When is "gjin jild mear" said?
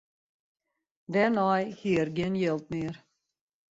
2.15-2.95